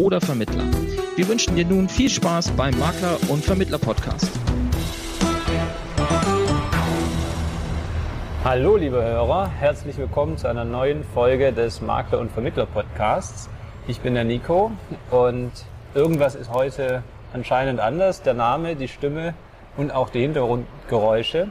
oder 0.00 0.20
Vermittler. 0.20 0.64
Wir 1.14 1.28
wünschen 1.28 1.56
dir 1.56 1.66
nun 1.66 1.88
viel 1.88 2.08
Spaß 2.08 2.52
beim 2.52 2.76
Makler- 2.78 3.18
und 3.28 3.44
Vermittler-Podcast. 3.44 4.30
Hallo 8.42 8.76
liebe 8.76 9.02
Hörer, 9.02 9.50
herzlich 9.50 9.98
willkommen 9.98 10.38
zu 10.38 10.48
einer 10.48 10.64
neuen 10.64 11.04
Folge 11.04 11.52
des 11.52 11.82
Makler- 11.82 12.18
und 12.18 12.32
Vermittler-Podcasts. 12.32 13.50
Ich 13.86 14.00
bin 14.00 14.14
der 14.14 14.24
Nico 14.24 14.72
und 15.10 15.52
irgendwas 15.94 16.34
ist 16.34 16.50
heute 16.50 17.02
anscheinend 17.34 17.78
anders. 17.78 18.22
Der 18.22 18.34
Name, 18.34 18.76
die 18.76 18.88
Stimme 18.88 19.34
und 19.76 19.90
auch 19.90 20.08
die 20.08 20.22
Hintergrundgeräusche. 20.22 21.48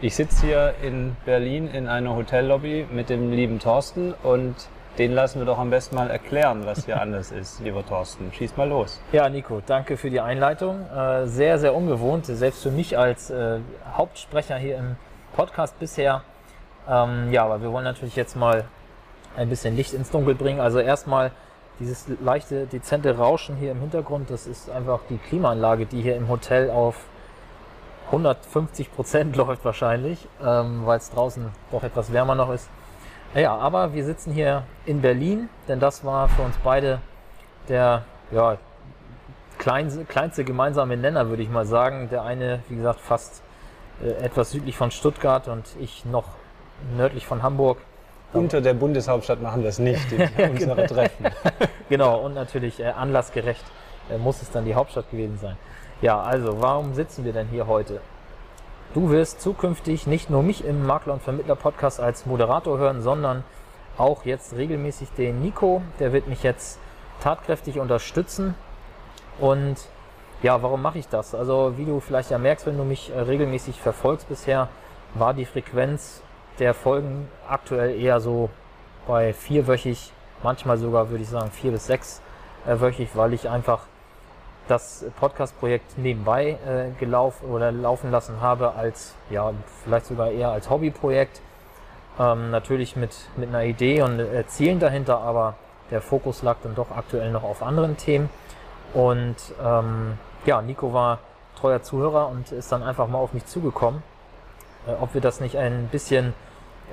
Ich 0.00 0.14
sitze 0.14 0.46
hier 0.46 0.74
in 0.82 1.16
Berlin 1.26 1.68
in 1.68 1.86
einer 1.86 2.16
Hotellobby 2.16 2.86
mit 2.90 3.10
dem 3.10 3.30
lieben 3.30 3.58
Thorsten 3.58 4.14
und 4.22 4.54
den 4.98 5.12
lassen 5.12 5.40
wir 5.40 5.46
doch 5.46 5.58
am 5.58 5.70
besten 5.70 5.96
mal 5.96 6.10
erklären, 6.10 6.66
was 6.66 6.84
hier 6.84 7.00
anders 7.00 7.32
ist, 7.32 7.60
lieber 7.60 7.84
Thorsten. 7.84 8.32
Schieß 8.32 8.56
mal 8.56 8.68
los. 8.68 9.00
Ja, 9.12 9.28
Nico, 9.28 9.60
danke 9.64 9.96
für 9.96 10.10
die 10.10 10.20
Einleitung. 10.20 10.86
Äh, 10.90 11.26
sehr, 11.26 11.58
sehr 11.58 11.74
ungewohnt, 11.74 12.26
selbst 12.26 12.62
für 12.62 12.70
mich 12.70 12.96
als 12.96 13.30
äh, 13.30 13.58
Hauptsprecher 13.92 14.56
hier 14.56 14.78
im 14.78 14.96
Podcast 15.34 15.78
bisher. 15.80 16.22
Ähm, 16.88 17.32
ja, 17.32 17.44
aber 17.44 17.60
wir 17.62 17.72
wollen 17.72 17.84
natürlich 17.84 18.14
jetzt 18.14 18.36
mal 18.36 18.64
ein 19.36 19.48
bisschen 19.48 19.74
Licht 19.74 19.94
ins 19.94 20.10
Dunkel 20.10 20.34
bringen. 20.34 20.60
Also 20.60 20.78
erstmal 20.78 21.32
dieses 21.80 22.06
leichte, 22.22 22.66
dezente 22.66 23.16
Rauschen 23.16 23.56
hier 23.56 23.72
im 23.72 23.80
Hintergrund, 23.80 24.30
das 24.30 24.46
ist 24.46 24.70
einfach 24.70 25.00
die 25.10 25.18
Klimaanlage, 25.18 25.86
die 25.86 26.02
hier 26.02 26.14
im 26.14 26.28
Hotel 26.28 26.70
auf 26.70 26.96
150 28.06 28.94
Prozent 28.94 29.36
läuft 29.36 29.64
wahrscheinlich, 29.64 30.28
ähm, 30.44 30.82
weil 30.84 30.98
es 30.98 31.10
draußen 31.10 31.50
doch 31.72 31.82
etwas 31.82 32.12
wärmer 32.12 32.34
noch 32.34 32.52
ist. 32.52 32.68
Ja, 33.34 33.56
aber 33.56 33.94
wir 33.94 34.04
sitzen 34.04 34.32
hier 34.32 34.62
in 34.86 35.00
Berlin, 35.00 35.48
denn 35.66 35.80
das 35.80 36.04
war 36.04 36.28
für 36.28 36.42
uns 36.42 36.54
beide 36.62 37.00
der 37.68 38.04
ja, 38.30 38.58
kleinste, 39.58 40.04
kleinste 40.04 40.44
gemeinsame 40.44 40.96
Nenner, 40.96 41.28
würde 41.28 41.42
ich 41.42 41.50
mal 41.50 41.66
sagen. 41.66 42.08
Der 42.10 42.22
eine, 42.22 42.60
wie 42.68 42.76
gesagt, 42.76 43.00
fast 43.00 43.42
äh, 44.02 44.24
etwas 44.24 44.52
südlich 44.52 44.76
von 44.76 44.92
Stuttgart 44.92 45.48
und 45.48 45.64
ich 45.80 46.04
noch 46.04 46.26
nördlich 46.96 47.26
von 47.26 47.42
Hamburg. 47.42 47.78
Unter 48.32 48.60
der 48.60 48.74
Bundeshauptstadt 48.74 49.42
machen 49.42 49.62
wir 49.62 49.68
es 49.68 49.80
nicht, 49.80 50.06
unsere 50.38 50.86
Treffen. 50.86 51.26
genau, 51.88 52.20
und 52.20 52.34
natürlich 52.34 52.78
äh, 52.78 52.86
anlassgerecht 52.86 53.64
äh, 54.10 54.18
muss 54.18 54.42
es 54.42 54.50
dann 54.52 54.64
die 54.64 54.76
Hauptstadt 54.76 55.10
gewesen 55.10 55.38
sein. 55.38 55.56
Ja, 56.02 56.20
also 56.20 56.60
warum 56.60 56.94
sitzen 56.94 57.24
wir 57.24 57.32
denn 57.32 57.48
hier 57.48 57.66
heute? 57.66 58.00
Du 58.94 59.10
wirst 59.10 59.40
zukünftig 59.40 60.06
nicht 60.06 60.30
nur 60.30 60.44
mich 60.44 60.64
im 60.64 60.86
Makler- 60.86 61.14
und 61.14 61.22
Vermittler-Podcast 61.22 61.98
als 61.98 62.26
Moderator 62.26 62.78
hören, 62.78 63.02
sondern 63.02 63.42
auch 63.98 64.24
jetzt 64.24 64.54
regelmäßig 64.56 65.10
den 65.18 65.42
Nico. 65.42 65.82
Der 65.98 66.12
wird 66.12 66.28
mich 66.28 66.44
jetzt 66.44 66.78
tatkräftig 67.20 67.80
unterstützen. 67.80 68.54
Und 69.40 69.78
ja, 70.44 70.62
warum 70.62 70.80
mache 70.80 71.00
ich 71.00 71.08
das? 71.08 71.34
Also 71.34 71.74
wie 71.76 71.84
du 71.86 71.98
vielleicht 71.98 72.30
ja 72.30 72.38
merkst, 72.38 72.66
wenn 72.66 72.76
du 72.76 72.84
mich 72.84 73.10
äh, 73.12 73.18
regelmäßig 73.18 73.80
verfolgst 73.80 74.28
bisher, 74.28 74.68
war 75.14 75.34
die 75.34 75.44
Frequenz 75.44 76.22
der 76.60 76.72
Folgen 76.72 77.28
aktuell 77.48 78.00
eher 78.00 78.20
so 78.20 78.48
bei 79.08 79.32
vierwöchig, 79.32 80.12
manchmal 80.44 80.78
sogar 80.78 81.10
würde 81.10 81.24
ich 81.24 81.30
sagen 81.30 81.50
vier 81.50 81.72
bis 81.72 81.86
sechs 81.86 82.22
äh, 82.64 82.80
wöchig, 82.80 83.08
weil 83.14 83.32
ich 83.32 83.48
einfach 83.48 83.86
das 84.68 85.04
Podcast-Projekt 85.20 85.98
nebenbei 85.98 86.58
äh, 86.66 86.98
gelaufen 86.98 87.50
oder 87.50 87.70
laufen 87.70 88.10
lassen 88.10 88.40
habe 88.40 88.74
als, 88.74 89.14
ja, 89.30 89.52
vielleicht 89.82 90.06
sogar 90.06 90.30
eher 90.30 90.50
als 90.50 90.70
Hobbyprojekt. 90.70 91.40
Ähm, 92.18 92.50
natürlich 92.50 92.96
mit, 92.96 93.14
mit 93.36 93.48
einer 93.48 93.64
Idee 93.64 94.02
und 94.02 94.20
äh, 94.20 94.46
Zielen 94.46 94.78
dahinter, 94.78 95.18
aber 95.18 95.54
der 95.90 96.00
Fokus 96.00 96.42
lag 96.42 96.56
dann 96.62 96.74
doch 96.74 96.90
aktuell 96.90 97.30
noch 97.30 97.42
auf 97.42 97.62
anderen 97.62 97.96
Themen. 97.96 98.30
Und 98.94 99.36
ähm, 99.62 100.16
ja, 100.46 100.62
Nico 100.62 100.92
war 100.92 101.18
treuer 101.58 101.82
Zuhörer 101.82 102.28
und 102.28 102.52
ist 102.52 102.70
dann 102.70 102.82
einfach 102.82 103.08
mal 103.08 103.18
auf 103.18 103.32
mich 103.32 103.46
zugekommen, 103.46 104.02
äh, 104.86 104.92
ob 105.00 105.14
wir 105.14 105.20
das 105.20 105.40
nicht 105.40 105.56
ein 105.56 105.88
bisschen 105.90 106.34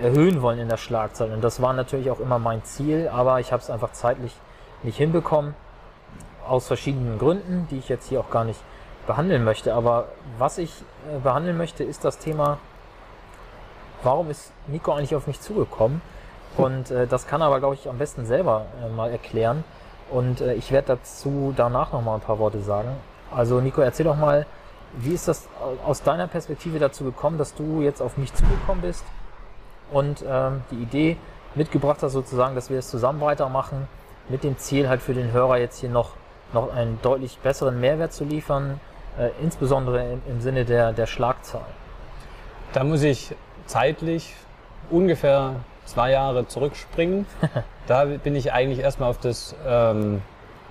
erhöhen 0.02 0.42
wollen 0.42 0.60
in 0.60 0.70
der 0.70 0.78
Schlagzahl. 0.78 1.32
Und 1.32 1.44
das 1.44 1.62
war 1.62 1.74
natürlich 1.74 2.10
auch 2.10 2.20
immer 2.20 2.40
mein 2.40 2.64
Ziel, 2.64 3.08
aber 3.08 3.40
ich 3.40 3.52
habe 3.52 3.62
es 3.62 3.70
einfach 3.70 3.92
zeitlich 3.92 4.36
nicht 4.84 4.98
hinbekommen 4.98 5.54
aus 6.48 6.68
verschiedenen 6.68 7.20
Gründen, 7.20 7.68
die 7.70 7.78
ich 7.78 7.90
jetzt 7.90 8.10
hier 8.10 8.20
auch 8.20 8.30
gar 8.30 8.44
nicht 8.44 8.60
behandeln 9.08 9.44
möchte. 9.44 9.74
Aber 9.74 10.08
was 10.38 10.58
ich 10.58 10.72
äh, 11.10 11.20
behandeln 11.20 11.58
möchte, 11.58 11.84
ist 11.84 12.06
das 12.06 12.18
Thema, 12.18 12.58
warum 14.04 14.30
ist 14.30 14.52
Nico 14.68 14.94
eigentlich 14.94 15.16
auf 15.16 15.28
mich 15.28 15.42
zugekommen? 15.42 16.02
Und 16.58 16.92
äh, 16.92 17.08
das 17.08 17.28
kann 17.28 17.42
er 17.42 17.48
aber, 17.48 17.60
glaube 17.60 17.76
ich, 17.76 17.90
am 17.90 17.98
besten 17.98 18.26
selber 18.26 18.66
äh, 18.84 18.90
mal 18.90 19.12
erklären. 19.12 19.64
Und 20.10 20.42
äh, 20.42 20.54
ich 20.54 20.72
werde 20.72 20.90
dazu 20.90 21.54
danach 21.56 21.94
noch 21.94 22.02
mal 22.02 22.16
ein 22.16 22.22
paar 22.22 22.40
Worte 22.40 22.62
sagen. 22.62 22.90
Also 23.34 23.62
Nico, 23.62 23.82
erzähl 23.82 24.06
doch 24.06 24.18
mal, 24.18 24.46
wie 24.98 25.14
ist 25.14 25.28
das 25.28 25.48
aus 25.86 26.04
deiner 26.04 26.28
Perspektive 26.28 26.78
dazu 26.80 27.06
gekommen, 27.06 27.38
dass 27.38 27.56
du 27.56 27.82
jetzt 27.82 28.02
auf 28.02 28.18
mich 28.18 28.34
zugekommen 28.34 28.82
bist 28.82 29.06
und 29.90 30.24
ähm, 30.28 30.64
die 30.70 30.76
Idee 30.76 31.18
mitgebracht 31.56 32.00
hast, 32.02 32.12
sozusagen, 32.12 32.56
dass 32.56 32.70
wir 32.70 32.80
es 32.80 32.90
zusammen 32.90 33.22
weitermachen, 33.22 33.88
mit 34.28 34.44
dem 34.44 34.58
Ziel 34.58 34.90
halt 34.90 35.02
für 35.02 35.14
den 35.14 35.32
Hörer 35.32 35.58
jetzt 35.58 35.80
hier 35.80 35.90
noch 35.90 36.12
noch 36.54 36.74
einen 36.74 37.00
deutlich 37.02 37.38
besseren 37.40 37.80
Mehrwert 37.80 38.14
zu 38.14 38.24
liefern, 38.24 38.80
äh, 39.18 39.30
insbesondere 39.42 40.14
im, 40.14 40.22
im, 40.28 40.42
Sinne 40.42 40.66
der, 40.66 40.94
der 40.94 41.06
Schlagzahl? 41.06 41.66
Da 42.74 42.84
muss 42.84 43.04
ich 43.04 43.36
zeitlich 43.66 44.36
ungefähr 44.90 45.56
zwei 45.86 46.12
Jahre 46.12 46.48
zurückspringen. 46.48 47.26
da 47.88 48.06
bin 48.06 48.36
ich 48.36 48.54
eigentlich 48.54 48.80
erstmal 48.80 49.10
auf 49.10 49.20
das 49.20 49.56
ähm, 49.66 50.22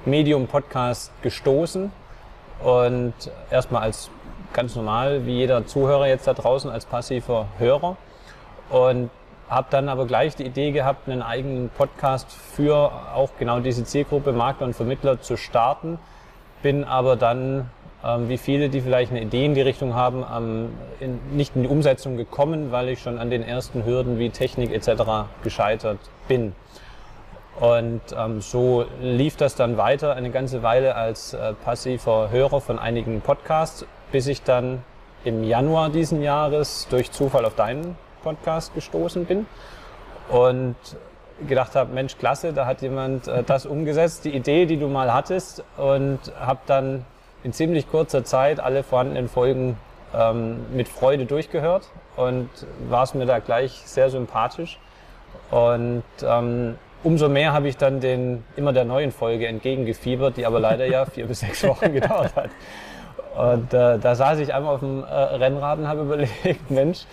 Medium 0.05 0.47
Podcast 0.47 1.13
gestoßen 1.23 1.93
und 2.63 3.15
erstmal 3.51 3.83
als 3.83 4.11
ganz 4.53 4.75
normal, 4.75 5.27
wie 5.27 5.33
jeder 5.33 5.67
Zuhörer 5.67 6.07
jetzt 6.07 6.27
da 6.27 6.35
draußen, 6.35 6.71
als 6.71 6.85
passiver 6.85 7.47
Hörer. 7.59 7.97
Und 8.71 9.11
habe 9.50 9.66
dann 9.71 9.88
aber 9.88 10.06
gleich 10.06 10.37
die 10.37 10.44
Idee 10.44 10.71
gehabt, 10.71 11.09
einen 11.09 11.22
eigenen 11.22 11.71
Podcast 11.71 12.31
für 12.31 12.93
auch 13.15 13.31
genau 13.38 13.59
diese 13.59 13.84
Zielgruppe 13.84 14.33
Makler 14.33 14.69
und 14.69 14.75
Vermittler 14.75 15.21
zu 15.21 15.37
starten. 15.37 15.99
Bin 16.62 16.84
aber 16.84 17.16
dann, 17.16 17.69
ähm, 18.05 18.28
wie 18.28 18.39
viele, 18.39 18.69
die 18.69 18.81
vielleicht 18.81 19.10
eine 19.10 19.21
Idee 19.21 19.44
in 19.44 19.55
die 19.55 19.60
Richtung 19.60 19.94
haben, 19.94 20.25
ähm, 20.33 20.69
in, 21.00 21.19
nicht 21.37 21.56
in 21.56 21.65
die 21.65 21.69
Umsetzung 21.69 22.16
gekommen, 22.16 22.71
weil 22.71 22.91
ich 22.91 23.00
schon 23.00 23.19
an 23.19 23.28
den 23.28 23.43
ersten 23.43 23.84
Hürden 23.84 24.21
wie 24.21 24.31
Technik 24.31 24.72
etc. 24.72 25.03
gescheitert 25.43 25.99
bin. 26.28 26.55
Und 27.59 28.00
ähm, 28.16 28.41
so 28.41 28.84
lief 29.03 29.37
das 29.37 29.56
dann 29.56 29.77
weiter 29.77 30.15
eine 30.15 30.31
ganze 30.31 30.62
Weile 30.62 30.94
als 30.94 31.34
äh, 31.34 31.55
passiver 31.55 32.31
Hörer 32.31 32.60
von 32.60 32.78
einigen 32.78 33.21
Podcasts, 33.21 33.84
bis 34.12 34.28
ich 34.28 34.44
dann 34.44 34.84
im 35.25 35.43
Januar 35.43 35.91
diesen 35.91 36.22
Jahres 36.22 36.87
durch 36.89 37.10
Zufall 37.10 37.44
auf 37.44 37.56
deinen 37.56 37.97
Podcast 38.23 38.75
gestoßen 38.75 39.25
bin 39.25 39.47
und 40.29 40.77
gedacht 41.47 41.75
habe, 41.75 41.93
Mensch, 41.93 42.19
klasse, 42.19 42.53
da 42.53 42.67
hat 42.67 42.83
jemand 42.83 43.28
äh, 43.28 43.43
das 43.43 43.67
umgesetzt, 43.67 44.25
die 44.25 44.34
Idee, 44.34 44.67
die 44.67 44.77
du 44.77 44.89
mal 44.89 45.13
hattest 45.13 45.65
und 45.77 46.21
habe 46.39 46.61
dann 46.67 47.05
in 47.43 47.53
ziemlich 47.53 47.91
kurzer 47.91 48.25
Zeit 48.25 48.61
alle 48.61 48.83
vorhandenen 48.83 49.28
Folgen 49.28 49.77
ähm, 50.15 50.67
mit 50.72 50.89
Freude 50.89 51.25
durchgehört 51.25 51.89
und 52.17 52.51
war 52.89 53.05
es 53.05 53.15
mir 53.15 53.27
da 53.27 53.39
gleich 53.39 53.83
sehr 53.87 54.11
sympathisch 54.11 54.78
und 55.51 56.05
ähm, 56.23 56.77
umso 57.03 57.28
mehr 57.28 57.53
habe 57.53 57.69
ich 57.69 57.77
dann 57.77 58.01
den 58.01 58.45
immer 58.57 58.73
der 58.73 58.84
neuen 58.84 59.13
Folge 59.13 59.47
entgegengefiebert, 59.47 60.37
die 60.37 60.47
aber 60.47 60.61
leider 60.61 60.87
ja 60.87 61.07
vier 61.07 61.27
bis 61.28 61.41
sechs 61.41 61.66
Wochen 61.66 61.93
gedauert 61.93 62.34
hat. 62.37 62.51
Und 63.37 63.73
äh, 63.73 63.99
da 63.99 64.15
saß 64.15 64.41
ich 64.41 64.53
einmal 64.53 64.75
auf 64.75 64.81
dem 64.81 65.05
äh, 65.05 65.07
Rennrad 65.07 65.78
und 65.78 65.89
habe 65.89 66.03
überlegt, 66.03 66.71
Mensch, 66.71 67.07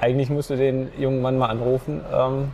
eigentlich 0.00 0.30
musst 0.30 0.50
du 0.50 0.56
den 0.56 0.90
jungen 0.98 1.20
Mann 1.20 1.38
mal 1.38 1.48
anrufen 1.48 2.00
ähm, 2.12 2.52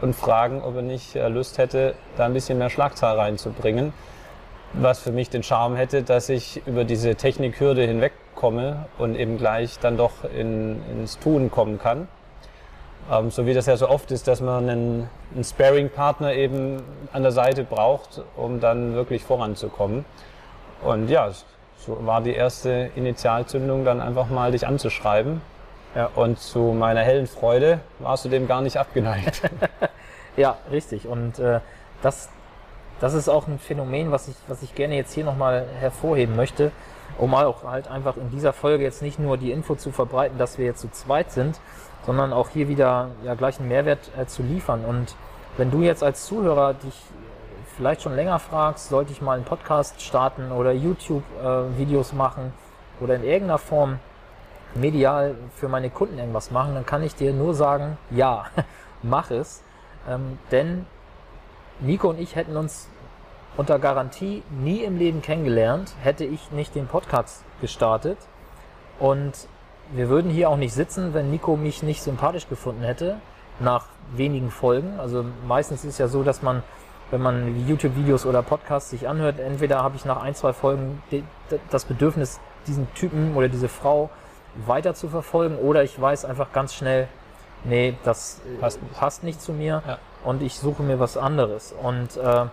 und 0.00 0.14
fragen, 0.14 0.62
ob 0.62 0.76
er 0.76 0.82
nicht 0.82 1.16
äh, 1.16 1.28
Lust 1.28 1.58
hätte, 1.58 1.94
da 2.16 2.26
ein 2.26 2.32
bisschen 2.32 2.58
mehr 2.58 2.70
Schlagzahl 2.70 3.18
reinzubringen. 3.18 3.92
Was 4.74 5.00
für 5.00 5.12
mich 5.12 5.30
den 5.30 5.42
Charme 5.42 5.76
hätte, 5.76 6.02
dass 6.02 6.28
ich 6.28 6.62
über 6.66 6.84
diese 6.84 7.14
Technikhürde 7.14 7.82
hinwegkomme 7.82 8.86
und 8.98 9.16
eben 9.16 9.38
gleich 9.38 9.78
dann 9.80 9.96
doch 9.96 10.24
in, 10.24 10.82
ins 10.90 11.18
Tun 11.18 11.50
kommen 11.50 11.78
kann. 11.78 12.08
Ähm, 13.10 13.30
so 13.30 13.46
wie 13.46 13.54
das 13.54 13.66
ja 13.66 13.76
so 13.76 13.88
oft 13.88 14.10
ist, 14.10 14.28
dass 14.28 14.40
man 14.40 14.68
einen, 14.68 15.08
einen 15.34 15.44
Sparing-Partner 15.44 16.34
eben 16.34 16.82
an 17.12 17.22
der 17.22 17.32
Seite 17.32 17.64
braucht, 17.64 18.22
um 18.36 18.60
dann 18.60 18.94
wirklich 18.94 19.22
voranzukommen. 19.24 20.04
Und 20.82 21.08
ja, 21.08 21.30
so 21.76 22.06
war 22.06 22.20
die 22.20 22.34
erste 22.34 22.90
Initialzündung 22.94 23.84
dann 23.84 24.00
einfach 24.00 24.28
mal 24.28 24.52
dich 24.52 24.66
anzuschreiben. 24.66 25.40
Ja. 25.94 26.10
Und 26.14 26.38
zu 26.38 26.58
meiner 26.58 27.00
hellen 27.00 27.26
Freude 27.26 27.80
warst 28.00 28.24
du 28.24 28.28
dem 28.28 28.48
gar 28.48 28.60
nicht 28.60 28.76
abgeneigt. 28.76 29.42
Ja, 30.36 30.56
richtig. 30.70 31.06
Und 31.06 31.38
äh, 31.38 31.60
das, 32.02 32.28
das 33.00 33.14
ist 33.14 33.28
auch 33.28 33.46
ein 33.46 33.58
Phänomen, 33.60 34.10
was 34.10 34.26
ich, 34.26 34.34
was 34.48 34.62
ich 34.62 34.74
gerne 34.74 34.96
jetzt 34.96 35.12
hier 35.12 35.24
nochmal 35.24 35.66
hervorheben 35.78 36.34
möchte, 36.34 36.72
um 37.18 37.30
mal 37.30 37.44
auch 37.44 37.62
halt 37.62 37.88
einfach 37.88 38.16
in 38.16 38.30
dieser 38.30 38.52
Folge 38.52 38.82
jetzt 38.82 39.00
nicht 39.00 39.20
nur 39.20 39.36
die 39.36 39.52
Info 39.52 39.76
zu 39.76 39.92
verbreiten, 39.92 40.36
dass 40.36 40.58
wir 40.58 40.64
jetzt 40.64 40.80
zu 40.80 40.90
zweit 40.90 41.30
sind, 41.30 41.60
sondern 42.04 42.32
auch 42.32 42.48
hier 42.48 42.68
wieder 42.68 43.10
ja 43.22 43.34
gleich 43.34 43.60
einen 43.60 43.68
Mehrwert 43.68 44.10
äh, 44.18 44.26
zu 44.26 44.42
liefern. 44.42 44.84
Und 44.84 45.14
wenn 45.56 45.70
du 45.70 45.82
jetzt 45.82 46.02
als 46.02 46.26
Zuhörer 46.26 46.74
dich 46.74 47.00
vielleicht 47.76 48.02
schon 48.02 48.16
länger 48.16 48.38
fragst, 48.40 48.88
sollte 48.88 49.12
ich 49.12 49.22
mal 49.22 49.34
einen 49.34 49.44
Podcast 49.44 50.02
starten 50.02 50.52
oder 50.52 50.72
YouTube-Videos 50.72 52.12
machen 52.12 52.52
oder 53.00 53.14
in 53.14 53.24
irgendeiner 53.24 53.58
Form 53.58 53.98
medial 54.74 55.36
für 55.54 55.68
meine 55.68 55.90
Kunden 55.90 56.18
irgendwas 56.18 56.50
machen, 56.50 56.74
dann 56.74 56.86
kann 56.86 57.02
ich 57.02 57.14
dir 57.14 57.32
nur 57.32 57.54
sagen, 57.54 57.98
ja, 58.10 58.46
mach 59.02 59.30
es. 59.30 59.62
Ähm, 60.08 60.38
denn 60.50 60.86
Nico 61.80 62.10
und 62.10 62.20
ich 62.20 62.36
hätten 62.36 62.56
uns 62.56 62.88
unter 63.56 63.78
Garantie 63.78 64.42
nie 64.50 64.82
im 64.82 64.98
Leben 64.98 65.22
kennengelernt, 65.22 65.94
hätte 66.02 66.24
ich 66.24 66.50
nicht 66.50 66.74
den 66.74 66.86
Podcast 66.86 67.44
gestartet. 67.60 68.18
Und 68.98 69.48
wir 69.92 70.08
würden 70.08 70.30
hier 70.30 70.50
auch 70.50 70.56
nicht 70.56 70.72
sitzen, 70.72 71.14
wenn 71.14 71.30
Nico 71.30 71.56
mich 71.56 71.82
nicht 71.82 72.02
sympathisch 72.02 72.48
gefunden 72.48 72.82
hätte, 72.82 73.16
nach 73.60 73.86
wenigen 74.12 74.50
Folgen. 74.50 74.98
Also 74.98 75.24
meistens 75.46 75.84
ist 75.84 75.98
ja 75.98 76.08
so, 76.08 76.22
dass 76.22 76.42
man, 76.42 76.62
wenn 77.10 77.20
man 77.20 77.68
YouTube-Videos 77.68 78.26
oder 78.26 78.42
Podcasts 78.42 78.90
sich 78.90 79.08
anhört, 79.08 79.38
entweder 79.38 79.82
habe 79.82 79.96
ich 79.96 80.04
nach 80.04 80.22
ein, 80.22 80.34
zwei 80.34 80.52
Folgen 80.52 81.02
das 81.70 81.84
Bedürfnis, 81.84 82.40
diesen 82.66 82.92
Typen 82.94 83.36
oder 83.36 83.48
diese 83.48 83.68
Frau 83.68 84.10
weiter 84.66 84.94
zu 84.94 85.08
verfolgen, 85.08 85.56
oder 85.58 85.82
ich 85.82 86.00
weiß 86.00 86.24
einfach 86.24 86.52
ganz 86.52 86.74
schnell, 86.74 87.08
nee, 87.64 87.96
das 88.04 88.40
äh, 88.46 88.58
Passt 88.60 88.82
nicht. 88.82 88.98
passt 88.98 89.22
nicht 89.24 89.40
zu 89.40 89.52
mir 89.52 89.82
Ja. 89.86 89.98
und 90.24 90.42
ich 90.42 90.58
suche 90.58 90.82
mir 90.82 91.00
was 91.00 91.16
anderes. 91.16 91.72
Und 91.82 92.16
äh, 92.16 92.46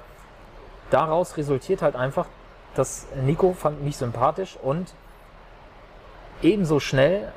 daraus 0.89 1.37
resultiert 1.37 1.81
halt 1.81 1.95
einfach, 1.95 2.27
dass 2.75 3.07
Nico 3.23 3.53
fand 3.53 3.83
mich 3.83 3.97
sympathisch 3.97 4.57
und 4.61 4.93
ebenso 6.41 6.79
schnell 6.79 7.31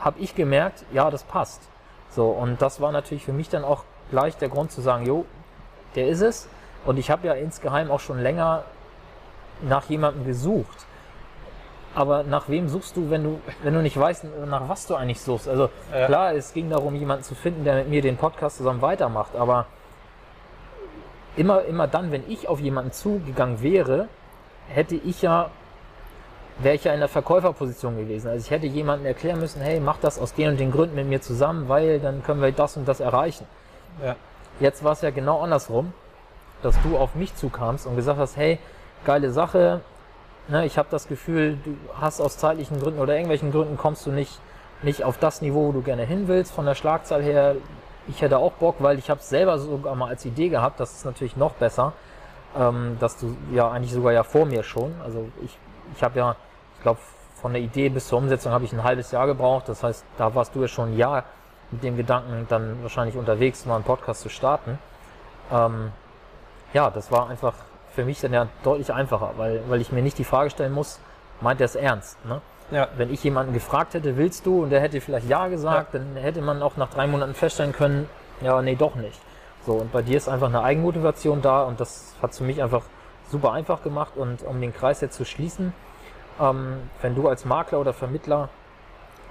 habe 0.00 0.18
ich 0.18 0.34
gemerkt, 0.34 0.84
ja, 0.92 1.10
das 1.10 1.22
passt. 1.22 1.62
So, 2.10 2.28
und 2.30 2.60
das 2.60 2.80
war 2.80 2.92
natürlich 2.92 3.24
für 3.24 3.32
mich 3.32 3.48
dann 3.48 3.64
auch 3.64 3.84
gleich 4.10 4.36
der 4.36 4.48
Grund 4.48 4.72
zu 4.72 4.80
sagen, 4.80 5.06
jo, 5.06 5.24
der 5.94 6.08
ist 6.08 6.20
es. 6.22 6.48
Und 6.84 6.98
ich 6.98 7.10
habe 7.10 7.26
ja 7.26 7.34
insgeheim 7.34 7.90
auch 7.90 8.00
schon 8.00 8.18
länger 8.18 8.64
nach 9.62 9.88
jemandem 9.88 10.24
gesucht. 10.24 10.86
Aber 11.94 12.22
nach 12.22 12.48
wem 12.48 12.68
suchst 12.68 12.96
du, 12.96 13.10
wenn 13.10 13.22
du, 13.22 13.40
wenn 13.62 13.74
du 13.74 13.82
nicht 13.82 13.98
weißt, 13.98 14.24
nach 14.46 14.68
was 14.68 14.86
du 14.86 14.94
eigentlich 14.94 15.20
suchst? 15.20 15.48
Also 15.48 15.68
Ja. 15.92 16.06
klar, 16.06 16.32
es 16.34 16.52
ging 16.54 16.70
darum, 16.70 16.94
jemanden 16.94 17.22
zu 17.24 17.34
finden, 17.34 17.64
der 17.64 17.74
mit 17.76 17.88
mir 17.90 18.00
den 18.02 18.16
Podcast 18.16 18.56
zusammen 18.56 18.80
weitermacht. 18.80 19.36
Aber 19.36 19.66
immer, 21.36 21.62
immer 21.64 21.86
dann, 21.86 22.10
wenn 22.12 22.28
ich 22.30 22.48
auf 22.48 22.60
jemanden 22.60 22.92
zugegangen 22.92 23.62
wäre, 23.62 24.08
hätte 24.68 24.94
ich 24.94 25.22
ja, 25.22 25.50
wäre 26.58 26.74
ich 26.76 26.84
ja 26.84 26.92
in 26.94 27.00
der 27.00 27.08
Verkäuferposition 27.08 27.96
gewesen. 27.96 28.28
Also 28.28 28.44
ich 28.44 28.50
hätte 28.50 28.66
jemandem 28.66 29.06
erklären 29.06 29.40
müssen, 29.40 29.60
hey, 29.60 29.80
mach 29.80 29.98
das 29.98 30.18
aus 30.18 30.32
den 30.34 30.50
und 30.50 30.60
den 30.60 30.70
Gründen 30.72 30.94
mit 30.96 31.06
mir 31.06 31.20
zusammen, 31.20 31.68
weil 31.68 32.00
dann 32.00 32.22
können 32.22 32.40
wir 32.40 32.52
das 32.52 32.76
und 32.76 32.86
das 32.88 33.00
erreichen. 33.00 33.46
ja. 34.02 34.16
Jetzt 34.60 34.84
war 34.84 34.92
es 34.92 35.00
ja 35.00 35.10
genau 35.10 35.40
andersrum, 35.40 35.94
dass 36.62 36.74
du 36.82 36.96
auf 36.98 37.14
mich 37.14 37.34
zukamst 37.34 37.86
und 37.86 37.96
gesagt 37.96 38.18
hast, 38.18 38.36
hey, 38.36 38.58
geile 39.04 39.30
Sache, 39.32 39.80
ne, 40.48 40.66
ich 40.66 40.78
habe 40.78 40.88
das 40.90 41.08
Gefühl, 41.08 41.58
du 41.64 41.76
hast 42.00 42.20
aus 42.20 42.38
zeitlichen 42.38 42.80
Gründen 42.80 43.00
oder 43.00 43.14
irgendwelchen 43.14 43.52
Gründen 43.52 43.76
kommst 43.76 44.06
du 44.06 44.10
nicht, 44.10 44.40
nicht 44.82 45.04
auf 45.04 45.18
das 45.18 45.42
Niveau, 45.42 45.68
wo 45.68 45.72
du 45.72 45.82
gerne 45.82 46.04
hin 46.04 46.28
willst, 46.28 46.52
von 46.52 46.66
der 46.66 46.74
Schlagzahl 46.74 47.22
her. 47.22 47.56
Ich 48.08 48.20
hätte 48.20 48.38
auch 48.38 48.52
Bock, 48.52 48.76
weil 48.80 48.98
ich 48.98 49.10
habe 49.10 49.20
es 49.20 49.28
selber 49.28 49.58
sogar 49.58 49.94
mal 49.94 50.08
als 50.08 50.24
Idee 50.24 50.48
gehabt, 50.48 50.80
das 50.80 50.92
ist 50.92 51.04
natürlich 51.04 51.36
noch 51.36 51.52
besser, 51.52 51.92
ähm, 52.58 52.96
dass 52.98 53.16
du 53.16 53.36
ja 53.52 53.70
eigentlich 53.70 53.92
sogar 53.92 54.12
ja 54.12 54.24
vor 54.24 54.44
mir 54.44 54.62
schon, 54.62 54.92
also 55.04 55.28
ich, 55.44 55.56
ich 55.96 56.02
habe 56.02 56.18
ja, 56.18 56.36
ich 56.76 56.82
glaube, 56.82 56.98
von 57.40 57.52
der 57.52 57.62
Idee 57.62 57.88
bis 57.88 58.08
zur 58.08 58.18
Umsetzung 58.18 58.52
habe 58.52 58.64
ich 58.64 58.72
ein 58.72 58.82
halbes 58.82 59.10
Jahr 59.12 59.26
gebraucht, 59.26 59.68
das 59.68 59.82
heißt, 59.82 60.04
da 60.18 60.34
warst 60.34 60.54
du 60.54 60.60
ja 60.60 60.68
schon 60.68 60.92
ein 60.92 60.96
Jahr 60.96 61.24
mit 61.70 61.82
dem 61.82 61.96
Gedanken 61.96 62.46
dann 62.48 62.82
wahrscheinlich 62.82 63.16
unterwegs, 63.16 63.64
mal 63.66 63.76
einen 63.76 63.84
Podcast 63.84 64.20
zu 64.20 64.28
starten. 64.28 64.78
Ähm, 65.50 65.92
ja, 66.72 66.90
das 66.90 67.10
war 67.10 67.28
einfach 67.28 67.54
für 67.94 68.04
mich 68.04 68.20
dann 68.20 68.32
ja 68.32 68.48
deutlich 68.64 68.92
einfacher, 68.92 69.32
weil, 69.36 69.62
weil 69.68 69.80
ich 69.80 69.92
mir 69.92 70.02
nicht 70.02 70.18
die 70.18 70.24
Frage 70.24 70.50
stellen 70.50 70.72
muss, 70.72 70.98
meint 71.40 71.60
er 71.60 71.66
es 71.66 71.74
ernst? 71.74 72.24
Ne? 72.24 72.40
Ja. 72.70 72.88
Wenn 72.96 73.12
ich 73.12 73.22
jemanden 73.22 73.52
gefragt 73.52 73.94
hätte, 73.94 74.16
willst 74.16 74.46
du, 74.46 74.62
und 74.62 74.70
der 74.70 74.80
hätte 74.80 75.00
vielleicht 75.00 75.28
Ja 75.28 75.48
gesagt, 75.48 75.94
dann 75.94 76.16
hätte 76.16 76.40
man 76.40 76.62
auch 76.62 76.76
nach 76.76 76.88
drei 76.88 77.06
Monaten 77.06 77.34
feststellen 77.34 77.72
können, 77.72 78.08
ja, 78.40 78.60
nee, 78.62 78.74
doch 78.74 78.94
nicht. 78.94 79.20
So, 79.66 79.74
und 79.74 79.92
bei 79.92 80.02
dir 80.02 80.16
ist 80.16 80.28
einfach 80.28 80.48
eine 80.48 80.62
Eigenmotivation 80.62 81.42
da 81.42 81.62
und 81.62 81.78
das 81.78 82.14
hat 82.20 82.34
für 82.34 82.44
mich 82.44 82.62
einfach 82.62 82.82
super 83.30 83.52
einfach 83.52 83.82
gemacht. 83.82 84.16
Und 84.16 84.42
um 84.42 84.60
den 84.60 84.74
Kreis 84.74 85.00
jetzt 85.00 85.16
zu 85.16 85.24
schließen, 85.24 85.72
ähm, 86.40 86.78
wenn 87.00 87.14
du 87.14 87.28
als 87.28 87.44
Makler 87.44 87.78
oder 87.78 87.92
Vermittler 87.92 88.48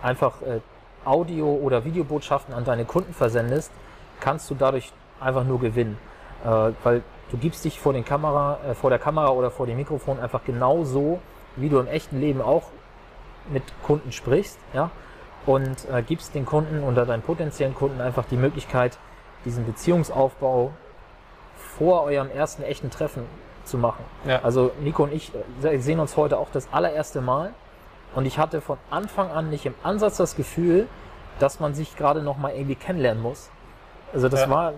einfach 0.01 0.41
äh, 0.41 0.61
Audio- 1.03 1.55
oder 1.55 1.83
Videobotschaften 1.83 2.53
an 2.53 2.63
deine 2.63 2.85
Kunden 2.85 3.13
versendest, 3.13 3.71
kannst 4.19 4.49
du 4.49 4.55
dadurch 4.55 4.93
einfach 5.19 5.43
nur 5.43 5.59
gewinnen. 5.59 5.97
Äh, 6.45 6.71
weil 6.83 7.03
du 7.31 7.37
gibst 7.37 7.65
dich 7.65 7.79
vor, 7.79 7.93
den 7.93 8.05
Kamera, 8.05 8.59
äh, 8.69 8.73
vor 8.73 8.89
der 8.89 8.99
Kamera 8.99 9.29
oder 9.29 9.51
vor 9.51 9.65
dem 9.65 9.77
Mikrofon 9.77 10.19
einfach 10.19 10.43
genauso, 10.43 11.19
wie 11.55 11.69
du 11.69 11.79
im 11.79 11.87
echten 11.87 12.19
Leben 12.19 12.41
auch 12.41 12.63
mit 13.49 13.63
Kunden 13.83 14.11
sprichst, 14.11 14.59
ja, 14.73 14.91
und 15.45 15.89
äh, 15.89 16.03
gibst 16.03 16.35
den 16.35 16.45
Kunden 16.45 16.83
oder 16.83 17.05
deinen 17.05 17.23
potenziellen 17.23 17.73
Kunden 17.73 17.99
einfach 18.01 18.25
die 18.25 18.37
Möglichkeit, 18.37 18.97
diesen 19.45 19.65
Beziehungsaufbau 19.65 20.71
vor 21.77 22.03
eurem 22.03 22.29
ersten 22.29 22.63
echten 22.63 22.91
Treffen 22.91 23.25
zu 23.65 23.77
machen. 23.77 24.03
Ja. 24.25 24.41
Also 24.43 24.71
Nico 24.81 25.03
und 25.03 25.13
ich 25.13 25.31
äh, 25.63 25.77
sehen 25.79 25.99
uns 25.99 26.17
heute 26.17 26.37
auch 26.37 26.49
das 26.51 26.67
allererste 26.71 27.21
Mal 27.21 27.53
und 28.13 28.25
ich 28.25 28.37
hatte 28.37 28.61
von 28.61 28.77
Anfang 28.89 29.31
an 29.31 29.49
nicht 29.49 29.65
im 29.65 29.73
Ansatz 29.83 30.17
das 30.17 30.35
Gefühl, 30.35 30.87
dass 31.39 31.59
man 31.59 31.73
sich 31.73 31.95
gerade 31.95 32.21
noch 32.21 32.37
mal 32.37 32.51
irgendwie 32.53 32.75
kennenlernen 32.75 33.23
muss. 33.23 33.49
Also 34.13 34.29
das 34.29 34.41
Ja. 34.41 34.49
war, 34.49 34.73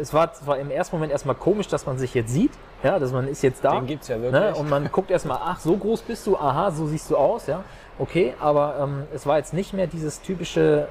es 0.00 0.12
war 0.12 0.32
zwar 0.32 0.58
im 0.58 0.70
ersten 0.70 0.96
Moment 0.96 1.12
erstmal 1.12 1.34
komisch, 1.36 1.68
dass 1.68 1.86
man 1.86 1.98
sich 1.98 2.14
jetzt 2.14 2.30
sieht, 2.32 2.52
ja, 2.82 2.98
dass 2.98 3.12
man 3.12 3.28
ist 3.28 3.42
jetzt 3.42 3.64
da. 3.64 3.72
Den 3.76 3.86
gibt's 3.86 4.08
ja 4.08 4.20
wirklich. 4.20 4.40
Ne? 4.40 4.54
Und 4.54 4.68
man 4.68 4.90
guckt 4.90 5.10
erstmal, 5.10 5.38
ach, 5.42 5.60
so 5.60 5.76
groß 5.76 6.02
bist 6.02 6.26
du, 6.26 6.36
aha, 6.36 6.70
so 6.70 6.86
siehst 6.86 7.10
du 7.10 7.16
aus, 7.16 7.46
ja. 7.46 7.62
Okay, 7.98 8.34
aber 8.40 8.76
ähm, 8.80 9.04
es 9.14 9.24
war 9.26 9.38
jetzt 9.38 9.54
nicht 9.54 9.72
mehr 9.72 9.86
dieses 9.86 10.20
typische 10.20 10.88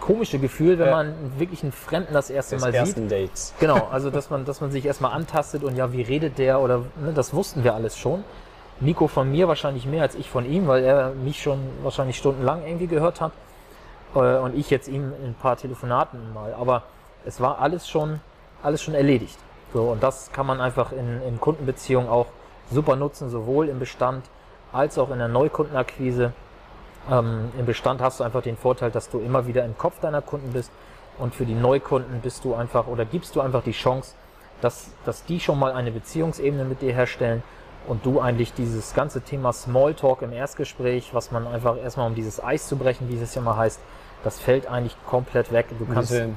komische 0.00 0.38
Gefühl, 0.38 0.78
wenn 0.78 0.88
Ja. 0.88 0.96
man 0.96 1.14
wirklich 1.38 1.62
einen 1.62 1.72
Fremden 1.72 2.12
das 2.12 2.28
erste 2.28 2.56
des 2.56 2.62
Mal 2.64 2.72
sieht. 2.72 2.80
ersten 2.80 3.08
Dates. 3.08 3.54
Genau, 3.60 3.88
also 3.92 4.10
dass 4.10 4.30
man, 4.30 4.44
dass 4.44 4.60
man 4.60 4.70
sich 4.70 4.84
erstmal 4.84 5.12
antastet 5.12 5.62
und 5.64 5.76
ja, 5.76 5.92
wie 5.92 6.02
redet 6.02 6.38
der 6.38 6.60
oder 6.60 6.78
ne, 7.00 7.12
das 7.14 7.32
wussten 7.32 7.62
wir 7.64 7.74
alles 7.74 7.96
schon. 7.96 8.24
Nico 8.80 9.06
von 9.06 9.30
mir 9.30 9.46
wahrscheinlich 9.46 9.86
mehr 9.86 10.02
als 10.02 10.16
ich 10.16 10.28
von 10.28 10.44
ihm, 10.44 10.66
weil 10.66 10.82
er 10.82 11.10
mich 11.10 11.40
schon 11.40 11.60
wahrscheinlich 11.84 12.16
stundenlang 12.18 12.66
irgendwie 12.66 12.88
gehört 12.88 13.20
hat. 13.20 13.30
Äh, 14.16 14.18
und 14.38 14.56
ich 14.56 14.70
jetzt 14.70 14.88
ihm 14.88 15.12
in 15.22 15.30
ein 15.30 15.36
paar 15.40 15.56
Telefonaten 15.56 16.32
mal. 16.34 16.52
Aber 16.54 16.82
es 17.26 17.40
war 17.40 17.58
alles 17.58 17.88
schon, 17.88 18.20
alles 18.62 18.82
schon 18.82 18.94
erledigt. 18.94 19.38
So, 19.72 19.84
und 19.84 20.02
das 20.02 20.30
kann 20.32 20.46
man 20.46 20.60
einfach 20.60 20.92
in, 20.92 21.22
in 21.22 21.40
Kundenbeziehungen 21.40 22.08
auch 22.08 22.26
super 22.70 22.96
nutzen, 22.96 23.30
sowohl 23.30 23.68
im 23.68 23.78
Bestand 23.78 24.24
als 24.72 24.98
auch 24.98 25.10
in 25.10 25.18
der 25.18 25.28
Neukundenakquise. 25.28 26.32
Ähm, 27.10 27.50
Im 27.58 27.66
Bestand 27.66 28.00
hast 28.00 28.20
du 28.20 28.24
einfach 28.24 28.42
den 28.42 28.56
Vorteil, 28.56 28.90
dass 28.90 29.10
du 29.10 29.18
immer 29.18 29.46
wieder 29.46 29.64
im 29.64 29.76
Kopf 29.76 30.00
deiner 30.00 30.22
Kunden 30.22 30.52
bist 30.52 30.70
und 31.18 31.34
für 31.34 31.44
die 31.44 31.54
Neukunden 31.54 32.20
bist 32.20 32.44
du 32.44 32.54
einfach 32.54 32.86
oder 32.86 33.04
gibst 33.04 33.34
du 33.36 33.40
einfach 33.40 33.62
die 33.62 33.72
Chance, 33.72 34.14
dass, 34.60 34.90
dass 35.04 35.24
die 35.24 35.40
schon 35.40 35.58
mal 35.58 35.72
eine 35.72 35.90
Beziehungsebene 35.90 36.64
mit 36.64 36.80
dir 36.80 36.92
herstellen 36.92 37.42
und 37.86 38.06
du 38.06 38.20
eigentlich 38.20 38.54
dieses 38.54 38.94
ganze 38.94 39.22
Thema 39.22 39.52
Smalltalk 39.52 40.22
im 40.22 40.32
Erstgespräch, 40.32 41.12
was 41.12 41.32
man 41.32 41.46
einfach 41.46 41.76
erstmal 41.76 42.06
um 42.06 42.14
dieses 42.14 42.42
Eis 42.42 42.68
zu 42.68 42.76
brechen, 42.76 43.08
wie 43.08 43.20
es 43.20 43.34
ja 43.34 43.42
mal 43.42 43.56
heißt, 43.56 43.80
das 44.22 44.38
fällt 44.38 44.68
eigentlich 44.68 44.96
komplett 45.06 45.52
weg. 45.52 45.66
Du 45.76 45.86
kannst 45.86 46.12
Diese, 46.12 46.30